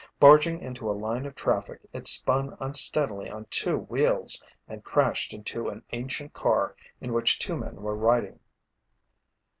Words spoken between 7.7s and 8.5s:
were riding.